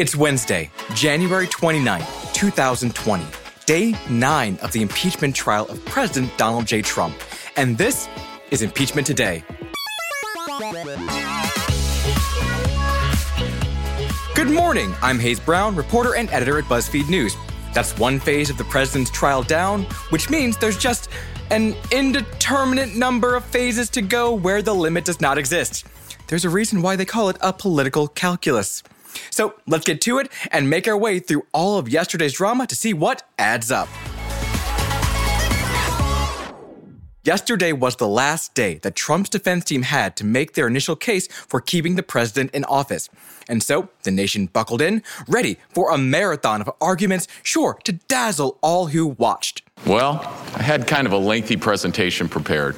[0.00, 2.00] It's Wednesday, January 29,
[2.32, 3.22] 2020,
[3.66, 6.80] day nine of the impeachment trial of President Donald J.
[6.80, 7.14] Trump.
[7.56, 8.08] And this
[8.50, 9.44] is Impeachment Today.
[14.34, 14.94] Good morning.
[15.02, 17.36] I'm Hayes Brown, reporter and editor at BuzzFeed News.
[17.74, 21.10] That's one phase of the president's trial down, which means there's just
[21.50, 25.86] an indeterminate number of phases to go where the limit does not exist.
[26.28, 28.82] There's a reason why they call it a political calculus.
[29.30, 32.74] So let's get to it and make our way through all of yesterday's drama to
[32.74, 33.88] see what adds up.
[37.22, 41.26] Yesterday was the last day that Trump's defense team had to make their initial case
[41.26, 43.10] for keeping the president in office.
[43.46, 48.58] And so the nation buckled in, ready for a marathon of arguments sure to dazzle
[48.62, 49.62] all who watched.
[49.86, 50.20] Well,
[50.56, 52.74] I had kind of a lengthy presentation prepared,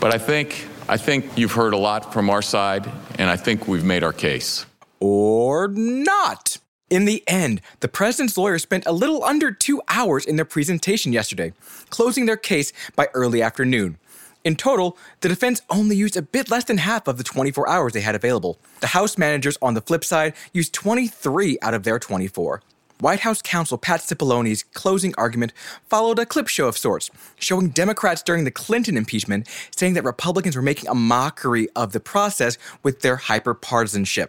[0.00, 3.66] but I think I think you've heard a lot from our side, and I think
[3.66, 4.66] we've made our case.
[5.06, 6.56] Or not.
[6.88, 11.12] In the end, the president's lawyers spent a little under two hours in their presentation
[11.12, 11.52] yesterday,
[11.90, 13.98] closing their case by early afternoon.
[14.44, 17.92] In total, the defense only used a bit less than half of the 24 hours
[17.92, 18.58] they had available.
[18.80, 22.62] The House managers, on the flip side, used 23 out of their 24.
[23.00, 25.52] White House counsel Pat Cipollone's closing argument
[25.86, 30.56] followed a clip show of sorts, showing Democrats during the Clinton impeachment saying that Republicans
[30.56, 34.28] were making a mockery of the process with their hyperpartisanship.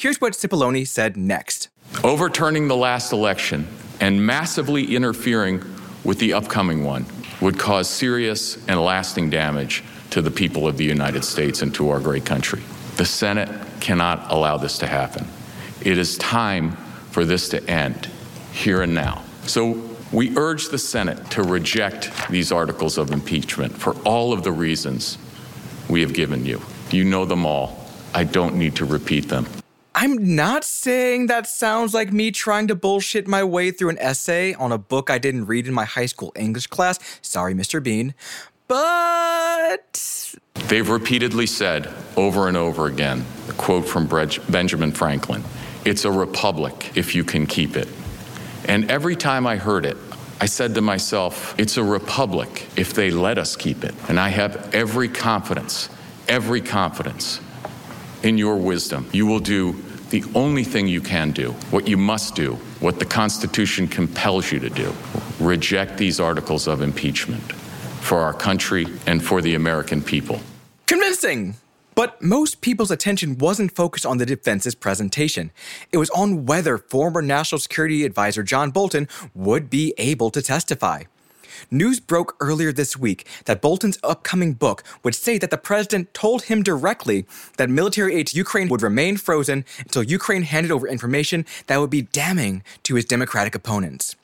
[0.00, 1.68] Here's what Cipollone said next.
[2.02, 3.68] Overturning the last election
[4.00, 5.62] and massively interfering
[6.04, 7.04] with the upcoming one
[7.42, 11.90] would cause serious and lasting damage to the people of the United States and to
[11.90, 12.62] our great country.
[12.96, 15.26] The Senate cannot allow this to happen.
[15.82, 16.72] It is time
[17.10, 18.08] for this to end
[18.52, 19.22] here and now.
[19.42, 24.52] So we urge the Senate to reject these articles of impeachment for all of the
[24.52, 25.18] reasons
[25.90, 26.62] we have given you.
[26.90, 27.86] You know them all.
[28.14, 29.44] I don't need to repeat them.
[29.94, 34.54] I'm not saying that sounds like me trying to bullshit my way through an essay
[34.54, 36.98] on a book I didn't read in my high school English class.
[37.22, 37.82] Sorry, Mr.
[37.82, 38.14] Bean.
[38.68, 40.34] But.
[40.68, 44.06] They've repeatedly said over and over again a quote from
[44.48, 45.42] Benjamin Franklin
[45.84, 47.88] it's a republic if you can keep it.
[48.66, 49.96] And every time I heard it,
[50.40, 53.94] I said to myself, it's a republic if they let us keep it.
[54.08, 55.88] And I have every confidence,
[56.28, 57.40] every confidence
[58.22, 59.08] in your wisdom.
[59.12, 59.72] You will do
[60.10, 64.58] the only thing you can do, what you must do, what the Constitution compels you
[64.60, 64.94] to do
[65.40, 67.52] reject these articles of impeachment
[68.02, 70.40] for our country and for the American people.
[70.86, 71.54] Convincing!
[71.94, 75.50] But most people's attention wasn't focused on the defense's presentation.
[75.92, 81.04] It was on whether former National Security Advisor John Bolton would be able to testify.
[81.70, 86.44] News broke earlier this week that Bolton's upcoming book would say that the president told
[86.44, 87.26] him directly
[87.56, 91.90] that military aid to Ukraine would remain frozen until Ukraine handed over information that would
[91.90, 94.16] be damning to his Democratic opponents.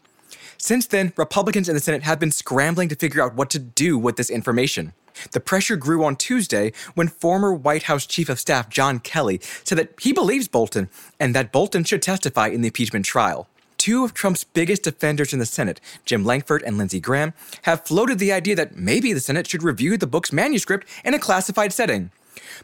[0.59, 3.99] Since then, Republicans in the Senate have been scrambling to figure out what to do
[3.99, 4.93] with this information.
[5.33, 9.79] The pressure grew on Tuesday when former White House Chief of Staff John Kelly said
[9.79, 10.89] that he believes Bolton
[11.19, 13.49] and that Bolton should testify in the impeachment trial.
[13.87, 18.19] Two of Trump's biggest defenders in the Senate, Jim Lankford and Lindsey Graham, have floated
[18.19, 22.11] the idea that maybe the Senate should review the book's manuscript in a classified setting.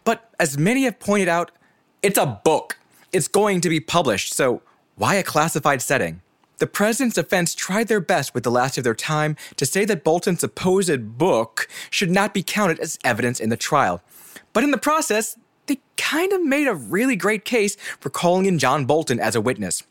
[0.03, 1.53] But as many have pointed out,
[2.03, 2.77] it's a book.
[3.12, 4.62] It's going to be published, so
[4.97, 6.22] why a classified setting?
[6.59, 10.03] The president's defense tried their best with the last of their time to say that
[10.03, 14.03] Bolton's supposed book should not be counted as evidence in the trial.
[14.53, 18.59] But in the process, they kind of made a really great case for calling in
[18.59, 19.84] John Bolton as a witness.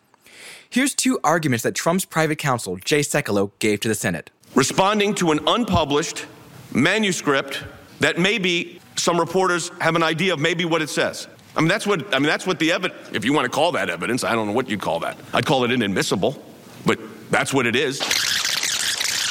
[0.72, 4.30] Here's two arguments that Trump's private counsel, Jay Sekulow, gave to the Senate.
[4.56, 6.26] Responding to an unpublished
[6.74, 7.62] manuscript
[8.00, 11.28] that maybe some reporters have an idea of maybe what it says.
[11.58, 12.28] I mean, that's what I mean.
[12.28, 13.10] That's what the evidence.
[13.12, 15.18] If you want to call that evidence, I don't know what you'd call that.
[15.34, 16.42] I'd call it inadmissible.
[16.86, 17.00] But
[17.30, 18.00] that's what it is.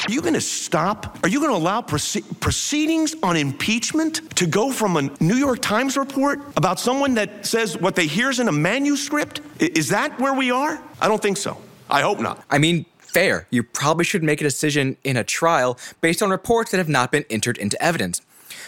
[0.07, 1.19] Are you going to stop?
[1.23, 5.61] Are you going to allow proce- proceedings on impeachment to go from a New York
[5.61, 9.41] Times report about someone that says what they hear is in a manuscript?
[9.59, 10.81] Is that where we are?
[10.99, 11.61] I don't think so.
[11.87, 12.43] I hope not.
[12.49, 13.45] I mean, fair.
[13.51, 17.11] You probably should make a decision in a trial based on reports that have not
[17.11, 18.21] been entered into evidence.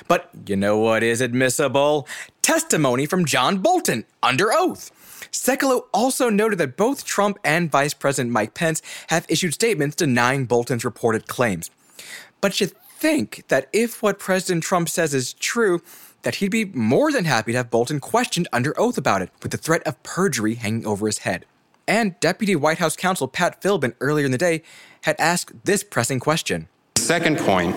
[0.07, 2.07] But you know what is admissible?
[2.43, 4.91] Testimony from John Bolton under oath.
[5.31, 10.45] Sekulow also noted that both Trump and Vice President Mike Pence have issued statements denying
[10.45, 11.69] Bolton's reported claims.
[12.41, 15.81] But you think that if what President Trump says is true,
[16.23, 19.51] that he'd be more than happy to have Bolton questioned under oath about it, with
[19.51, 21.45] the threat of perjury hanging over his head.
[21.87, 24.63] And Deputy White House counsel Pat Philbin earlier in the day
[25.01, 26.69] had asked this pressing question.
[26.95, 27.75] The second point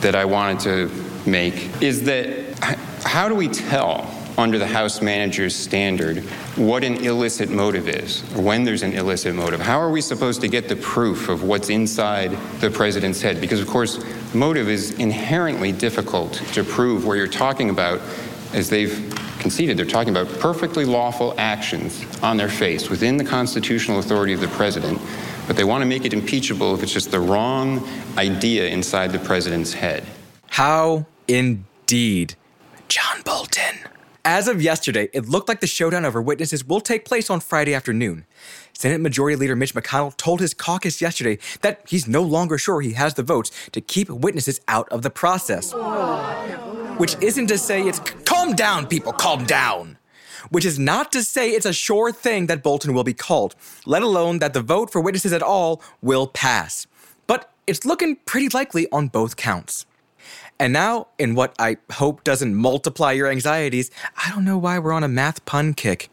[0.00, 2.58] that I wanted to make is that
[3.04, 4.02] how do we tell
[4.38, 6.18] under the House manager's standard
[6.56, 9.60] what an illicit motive is, or when there's an illicit motive.
[9.60, 12.30] How are we supposed to get the proof of what's inside
[12.60, 13.40] the president's head?
[13.40, 14.02] Because, of course,
[14.32, 18.00] motive is inherently difficult to prove where you're talking about,
[18.52, 23.98] as they've conceded, they're talking about perfectly lawful actions on their face within the constitutional
[23.98, 25.00] authority of the president,
[25.46, 27.86] but they want to make it impeachable if it's just the wrong
[28.16, 30.04] idea inside the president's head.
[30.48, 32.36] How indeed,
[32.88, 33.67] John Bolton.
[34.30, 37.74] As of yesterday, it looked like the showdown over witnesses will take place on Friday
[37.74, 38.26] afternoon.
[38.74, 42.92] Senate Majority Leader Mitch McConnell told his caucus yesterday that he's no longer sure he
[42.92, 45.72] has the votes to keep witnesses out of the process.
[46.98, 49.96] Which isn't to say it's calm down, people, calm down.
[50.50, 53.54] Which is not to say it's a sure thing that Bolton will be called,
[53.86, 56.86] let alone that the vote for witnesses at all will pass.
[57.26, 59.86] But it's looking pretty likely on both counts.
[60.60, 64.92] And now, in what I hope doesn't multiply your anxieties, I don't know why we're
[64.92, 66.10] on a math pun kick.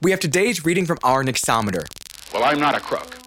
[0.00, 1.84] We have today's reading from our Nixometer.
[2.32, 3.18] Well, I'm not a crook.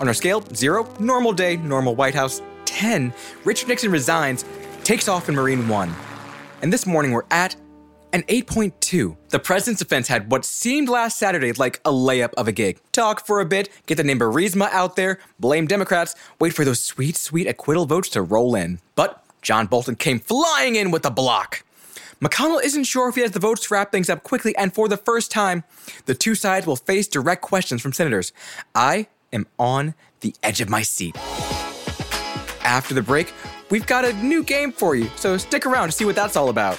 [0.00, 4.44] On our scale, zero, normal day, normal White House, 10, Richard Nixon resigns,
[4.82, 5.94] takes off in Marine One.
[6.62, 7.54] And this morning we're at
[8.12, 9.16] an 8.2.
[9.28, 12.80] The president's defense had what seemed last Saturday like a layup of a gig.
[12.90, 16.80] Talk for a bit, get the name Burisma out there, blame Democrats, wait for those
[16.80, 18.80] sweet, sweet acquittal votes to roll in.
[18.96, 21.64] But John Bolton came flying in with a block.
[22.20, 24.88] McConnell isn't sure if he has the votes to wrap things up quickly, and for
[24.88, 25.64] the first time,
[26.04, 28.34] the two sides will face direct questions from senators.
[28.74, 31.16] I am on the edge of my seat.
[32.62, 33.32] After the break,
[33.70, 36.50] we've got a new game for you, so stick around to see what that's all
[36.50, 36.78] about.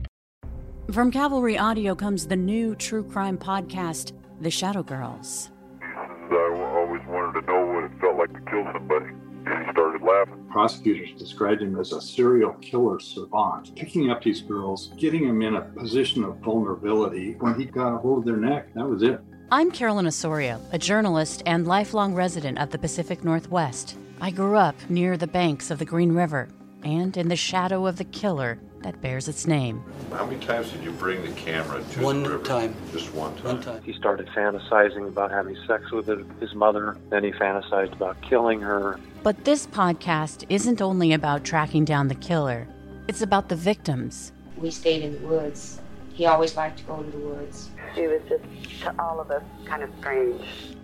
[0.91, 4.11] From Cavalry Audio comes the new true crime podcast,
[4.41, 5.49] The Shadow Girls.
[5.81, 9.05] I always wanted to know what it felt like to kill somebody.
[9.45, 10.45] And he started laughing.
[10.51, 15.55] Prosecutors described him as a serial killer savant, picking up these girls, getting them in
[15.55, 17.35] a position of vulnerability.
[17.39, 19.21] When he got a hold of their neck, that was it.
[19.49, 23.95] I'm Carolyn Osorio, a journalist and lifelong resident of the Pacific Northwest.
[24.19, 26.49] I grew up near the banks of the Green River
[26.83, 29.83] and in the shadow of the killer that bears its name.
[30.11, 32.43] How many times did you bring the camera to one the river?
[32.43, 32.75] time.
[32.91, 33.45] Just one time.
[33.45, 33.81] One time.
[33.83, 36.07] He started fantasizing about having sex with
[36.39, 36.97] his mother.
[37.09, 38.99] Then he fantasized about killing her.
[39.23, 42.67] But this podcast isn't only about tracking down the killer,
[43.07, 44.31] it's about the victims.
[44.57, 45.79] We stayed in the woods.
[46.13, 47.69] He always liked to go to the woods.
[47.95, 48.43] She was just,
[48.81, 50.41] to all of us, kind of strange.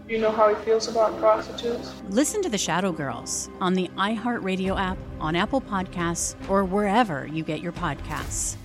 [0.07, 1.93] You know how he feels about prostitutes?
[2.09, 7.43] Listen to The Shadow Girls on the iHeartRadio app, on Apple Podcasts, or wherever you
[7.43, 8.55] get your podcasts.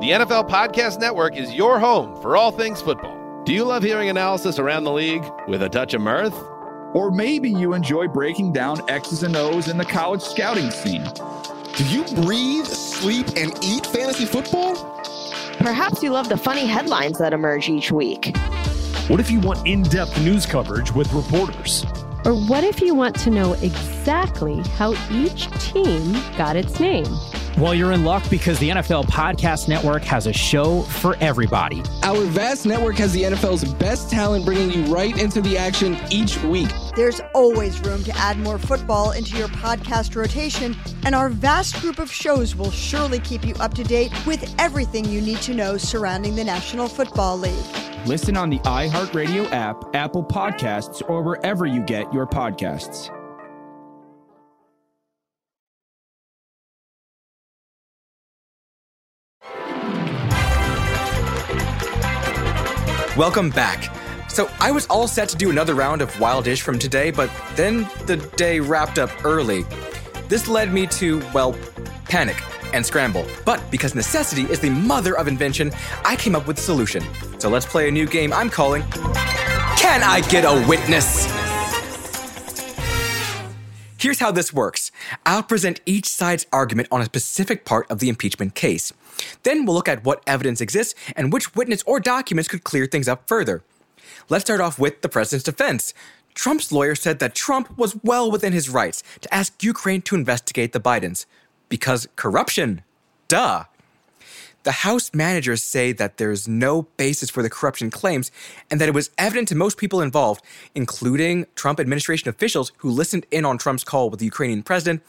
[0.00, 3.42] The NFL Podcast Network is your home for all things football.
[3.44, 6.34] Do you love hearing analysis around the league with a touch of mirth?
[6.94, 11.04] Or maybe you enjoy breaking down X's and O's in the college scouting scene.
[11.74, 14.97] Do you breathe, sleep, and eat fantasy football?
[15.58, 18.36] Perhaps you love the funny headlines that emerge each week.
[19.08, 21.84] What if you want in depth news coverage with reporters?
[22.24, 27.06] Or what if you want to know exactly how each team got its name?
[27.58, 31.82] Well, you're in luck because the NFL Podcast Network has a show for everybody.
[32.04, 36.40] Our vast network has the NFL's best talent bringing you right into the action each
[36.44, 36.70] week.
[36.98, 42.00] There's always room to add more football into your podcast rotation, and our vast group
[42.00, 45.76] of shows will surely keep you up to date with everything you need to know
[45.76, 47.54] surrounding the National Football League.
[48.04, 53.14] Listen on the iHeartRadio app, Apple Podcasts, or wherever you get your podcasts.
[63.16, 64.07] Welcome back.
[64.38, 67.90] So, I was all set to do another round of Wildish from today, but then
[68.06, 69.64] the day wrapped up early.
[70.28, 71.58] This led me to, well,
[72.04, 72.40] panic
[72.72, 73.26] and scramble.
[73.44, 75.72] But because necessity is the mother of invention,
[76.04, 77.02] I came up with a solution.
[77.40, 78.82] So, let's play a new game I'm calling
[79.76, 81.26] Can I Get a Witness?
[83.98, 84.92] Here's how this works
[85.26, 88.92] I'll present each side's argument on a specific part of the impeachment case.
[89.42, 93.08] Then we'll look at what evidence exists and which witness or documents could clear things
[93.08, 93.64] up further.
[94.28, 95.94] Let's start off with the president's defense.
[96.34, 100.72] Trump's lawyer said that Trump was well within his rights to ask Ukraine to investigate
[100.72, 101.26] the Bidens.
[101.68, 102.82] Because corruption.
[103.26, 103.64] Duh.
[104.62, 108.30] The House managers say that there's no basis for the corruption claims
[108.70, 113.26] and that it was evident to most people involved, including Trump administration officials who listened
[113.30, 115.02] in on Trump's call with the Ukrainian president,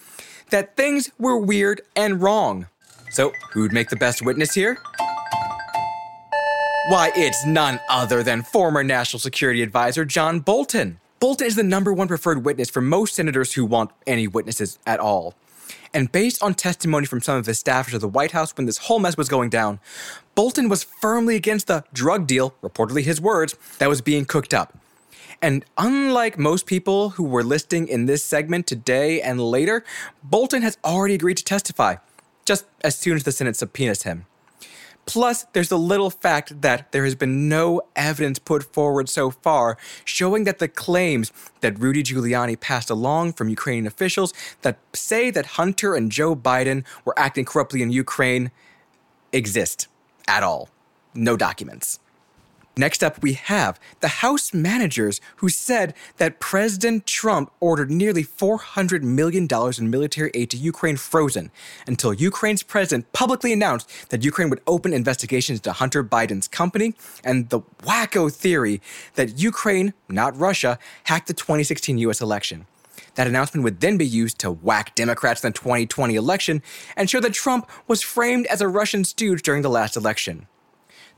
[0.50, 2.68] that things were weird and wrong.
[3.12, 4.78] So, who'd make the best witness here?
[6.90, 11.00] Why, it's none other than former National Security Advisor John Bolton.
[11.20, 15.00] Bolton is the number one preferred witness for most senators who want any witnesses at
[15.00, 15.36] all.
[15.94, 18.80] And based on testimony from some of his staffers at the White House when this
[18.80, 19.80] whole mess was going down,
[20.34, 24.76] Bolton was firmly against the drug deal, reportedly his words, that was being cooked up.
[25.44, 29.84] And unlike most people who were listing in this segment today and later,
[30.24, 31.98] Bolton has already agreed to testify,
[32.46, 34.26] just as soon as the Senate subpoenas him.
[35.12, 39.78] Plus, there's the little fact that there has been no evidence put forward so far
[40.06, 45.58] showing that the claims that Rudy Giuliani passed along from Ukrainian officials that say that
[45.58, 48.52] Hunter and Joe Biden were acting corruptly in Ukraine
[49.34, 49.88] exist
[50.28, 50.70] at all.
[51.14, 52.00] No documents.
[52.80, 59.02] Next up, we have the House managers who said that President Trump ordered nearly $400
[59.02, 61.52] million in military aid to Ukraine frozen
[61.86, 67.50] until Ukraine's president publicly announced that Ukraine would open investigations into Hunter Biden's company and
[67.50, 68.82] the wacko theory
[69.16, 72.66] that Ukraine, not Russia, hacked the 2016 US election.
[73.16, 76.64] That announcement would then be used to whack Democrats in the 2020 election
[76.96, 80.48] and show that Trump was framed as a Russian stooge during the last election.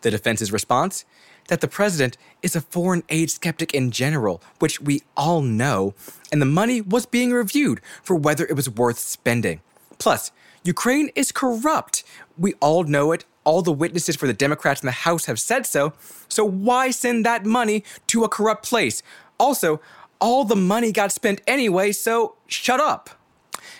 [0.02, 1.06] The defense's response?
[1.52, 5.94] That the president is a foreign aid skeptic in general, which we all know,
[6.32, 9.60] and the money was being reviewed for whether it was worth spending.
[10.00, 10.32] Plus,
[10.64, 12.06] Ukraine is corrupt.
[12.38, 13.26] We all know it.
[13.44, 15.92] All the witnesses for the Democrats in the House have said so.
[16.30, 19.04] So why send that money to a corrupt place?
[19.38, 19.82] Also,
[20.22, 23.10] all the money got spent anyway, so shut up.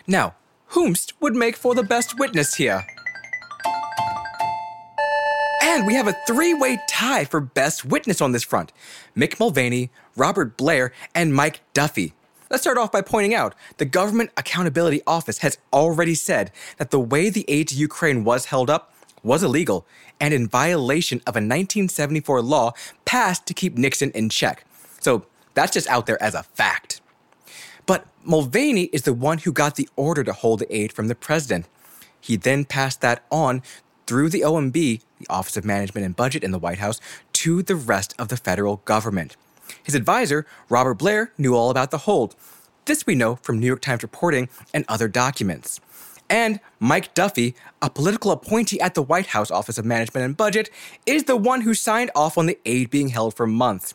[0.06, 0.36] Now,
[0.72, 2.86] whomst would make for the best witness here?
[5.74, 8.74] And we have a three way tie for best witness on this front
[9.16, 12.14] Mick Mulvaney, Robert Blair, and Mike Duffy.
[12.50, 17.00] Let's start off by pointing out the Government Accountability Office has already said that the
[17.00, 19.88] way the aid to Ukraine was held up was illegal
[20.20, 22.74] and in violation of a 1974 law
[23.06, 24.66] passed to keep Nixon in check.
[25.00, 27.00] So that's just out there as a fact.
[27.86, 31.16] But Mulvaney is the one who got the order to hold the aid from the
[31.16, 31.66] president.
[32.20, 33.64] He then passed that on
[34.08, 37.00] through the OMB, the Office of Management and Budget in the White House,
[37.34, 39.36] to the rest of the federal government.
[39.84, 42.36] His advisor, Robert Blair, knew all about the hold.
[42.86, 45.80] This we know from New York Times reporting and other documents.
[46.30, 50.70] And Mike Duffy, a political appointee at the White House Office of Management and Budget,
[51.06, 53.94] is the one who signed off on the aid being held for months.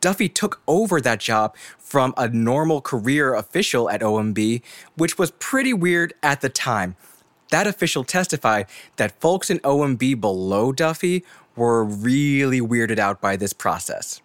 [0.00, 4.62] Duffy took over that job from a normal career official at OMB,
[4.96, 6.96] which was pretty weird at the time
[7.50, 11.24] that official testified that folks in OMB below Duffy
[11.54, 14.20] were really weirded out by this process.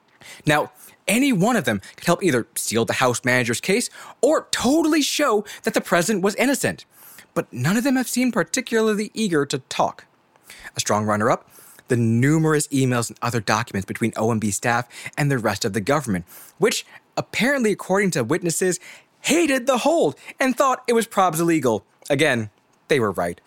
[0.45, 0.71] Now,
[1.07, 3.89] any one of them could help either seal the House manager's case
[4.21, 6.85] or totally show that the president was innocent.
[7.33, 10.05] But none of them have seemed particularly eager to talk.
[10.75, 11.49] A strong runner up
[11.91, 14.87] the numerous emails and other documents between OMB staff
[15.17, 16.23] and the rest of the government,
[16.57, 16.85] which,
[17.17, 18.79] apparently, according to witnesses,
[19.23, 21.85] hated the hold and thought it was probs illegal.
[22.09, 22.49] Again,
[22.91, 23.41] they were right.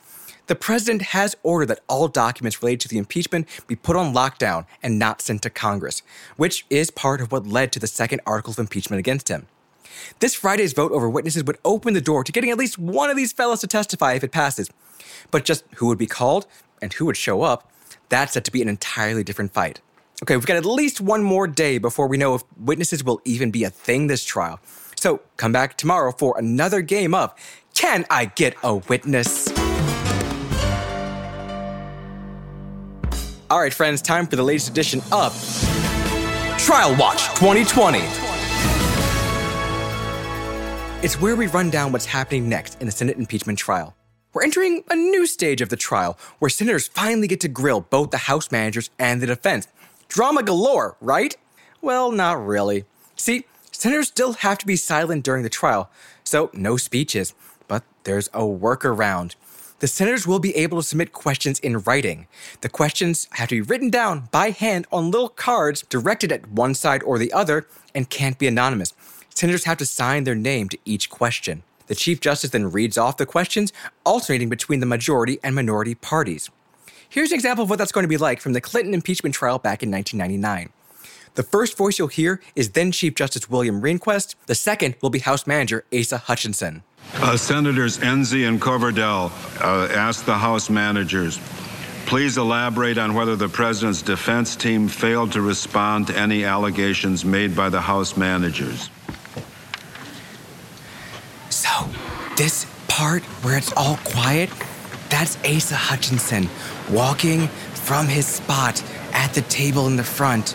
[0.46, 4.66] The president has ordered that all documents related to the impeachment be put on lockdown
[4.82, 6.02] and not sent to Congress,
[6.36, 9.46] which is part of what led to the second article of impeachment against him.
[10.18, 13.16] This Friday's vote over witnesses would open the door to getting at least one of
[13.16, 14.68] these fellows to testify if it passes.
[15.30, 16.46] But just who would be called
[16.82, 17.70] and who would show up,
[18.08, 19.80] that's set to be an entirely different fight.
[20.22, 23.50] Okay, we've got at least one more day before we know if witnesses will even
[23.50, 24.60] be a thing this trial.
[24.96, 27.34] So come back tomorrow for another game of
[27.74, 29.48] can I get a witness?
[33.50, 35.32] All right, friends, time for the latest edition of
[36.58, 37.98] Trial Watch 2020.
[41.04, 43.94] It's where we run down what's happening next in the Senate impeachment trial.
[44.32, 48.10] We're entering a new stage of the trial where senators finally get to grill both
[48.10, 49.68] the House managers and the defense.
[50.08, 51.36] Drama galore, right?
[51.82, 52.86] Well, not really.
[53.16, 55.90] See, senators still have to be silent during the trial,
[56.24, 57.34] so no speeches
[58.04, 59.34] there's a workaround.
[59.80, 62.26] The senators will be able to submit questions in writing.
[62.60, 66.74] The questions have to be written down by hand on little cards directed at one
[66.74, 68.94] side or the other and can't be anonymous.
[69.34, 71.64] Senators have to sign their name to each question.
[71.86, 73.72] The Chief Justice then reads off the questions,
[74.04, 76.48] alternating between the majority and minority parties.
[77.08, 79.58] Here's an example of what that's going to be like from the Clinton impeachment trial
[79.58, 80.72] back in 1999.
[81.34, 84.36] The first voice you'll hear is then Chief Justice William Rehnquist.
[84.46, 86.84] The second will be House Manager Asa Hutchinson.
[87.16, 91.40] Uh, Senators Enzi and Coverdell uh, asked the House managers,
[92.06, 97.56] please elaborate on whether the president's defense team failed to respond to any allegations made
[97.56, 98.88] by the House managers.
[101.50, 101.68] So,
[102.36, 104.50] this part where it's all quiet,
[105.10, 106.48] that's Asa Hutchinson
[106.90, 110.54] walking from his spot at the table in the front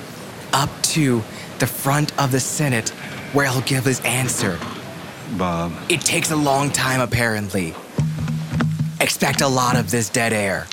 [0.54, 1.24] up to
[1.60, 2.90] the front of the Senate
[3.34, 4.60] where he'll give his answer.
[5.38, 5.74] Bob.
[5.90, 7.76] It takes a long time, apparently.
[9.02, 10.68] Expect a lot of this dead air.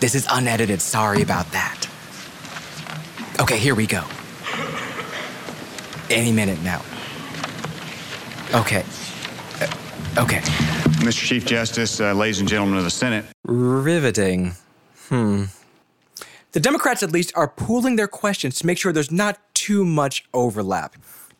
[0.00, 0.80] This is unedited.
[0.80, 1.88] Sorry about that.
[3.40, 4.04] Okay, here we go.
[6.10, 6.82] Any minute now.
[8.54, 8.84] Okay.
[9.60, 10.40] Uh, okay.
[11.00, 11.24] Mr.
[11.24, 13.24] Chief Justice, uh, ladies and gentlemen of the Senate.
[13.44, 14.52] Riveting.
[15.08, 15.44] Hmm.
[16.54, 20.24] The Democrats, at least, are pooling their questions to make sure there's not too much
[20.32, 20.94] overlap.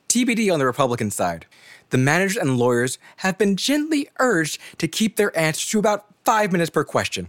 [0.09, 1.47] TBD on the Republican side.
[1.91, 6.51] The managers and lawyers have been gently urged to keep their answers to about five
[6.51, 7.29] minutes per question.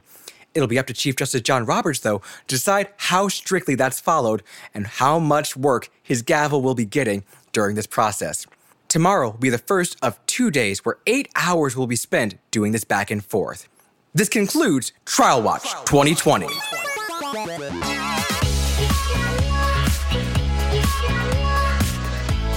[0.56, 4.42] It'll be up to Chief Justice John Roberts, though, to decide how strictly that's followed
[4.74, 8.48] and how much work his gavel will be getting during this process.
[8.88, 12.72] Tomorrow will be the first of two days where eight hours will be spent doing
[12.72, 13.70] this back and forth.
[14.15, 16.48] This concludes Trial Watch 2020.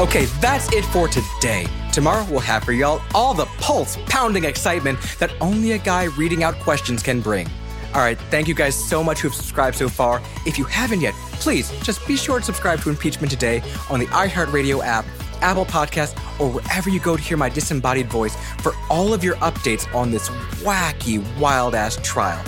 [0.00, 1.66] Okay, that's it for today.
[1.92, 6.44] Tomorrow we'll have for y'all all the pulse pounding excitement that only a guy reading
[6.44, 7.48] out questions can bring.
[7.94, 10.22] All right, thank you guys so much who have subscribed so far.
[10.46, 14.06] If you haven't yet, please just be sure to subscribe to Impeachment Today on the
[14.06, 15.04] iHeartRadio app,
[15.40, 19.36] Apple Podcast, or wherever you go to hear my disembodied voice for all of your
[19.36, 20.28] updates on this
[20.62, 22.44] wacky, wild ass trial.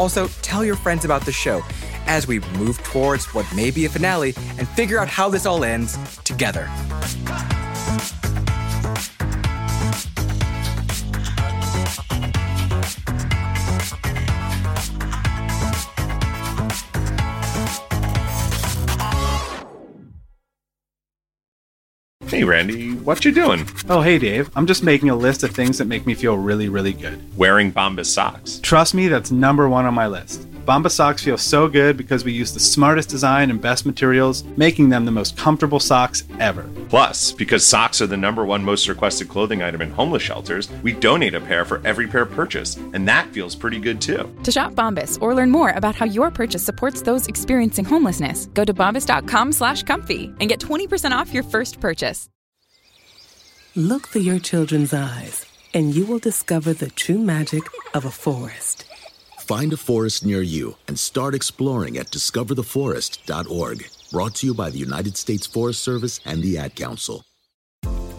[0.00, 1.60] Also, tell your friends about the show
[2.06, 5.62] as we move towards what may be a finale and figure out how this all
[5.62, 6.70] ends together.
[22.40, 23.68] Hey, Randy, what you doing?
[23.90, 24.48] Oh, hey, Dave.
[24.56, 27.20] I'm just making a list of things that make me feel really, really good.
[27.36, 28.60] Wearing Bombas socks.
[28.62, 30.46] Trust me, that's number one on my list.
[30.66, 34.88] Bombas socks feel so good because we use the smartest design and best materials, making
[34.88, 36.66] them the most comfortable socks ever.
[36.88, 40.92] Plus, because socks are the number one most requested clothing item in homeless shelters, we
[40.92, 44.28] donate a pair for every pair purchased, and that feels pretty good too.
[44.42, 48.64] To shop Bombas or learn more about how your purchase supports those experiencing homelessness, go
[48.64, 52.28] to bombas.com slash comfy and get 20% off your first purchase.
[53.76, 57.62] Look through your children's eyes, and you will discover the true magic
[57.94, 58.89] of a forest.
[59.50, 63.90] Find a forest near you and start exploring at discovertheforest.org.
[64.12, 67.24] Brought to you by the United States Forest Service and the Ad Council.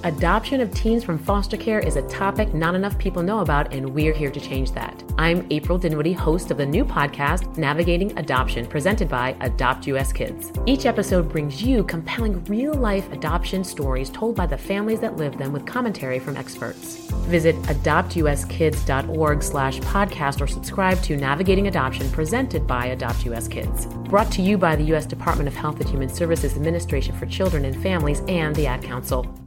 [0.03, 3.93] Adoption of teens from foster care is a topic not enough people know about, and
[3.93, 5.00] we're here to change that.
[5.21, 10.51] I'm April Dinwiddie, host of the new podcast, Navigating Adoption, presented by Adopt US Kids.
[10.65, 15.37] Each episode brings you compelling real life adoption stories told by the families that live
[15.37, 17.07] them with commentary from experts.
[17.27, 23.85] Visit adoptuskids.org slash podcast or subscribe to Navigating Adoption presented by Adopt US Kids.
[23.85, 25.05] Brought to you by the U.S.
[25.05, 29.40] Department of Health and Human Services Administration for Children and Families and the Ad Council.